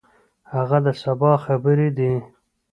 [0.53, 2.13] هغه د سبا خبرې دي.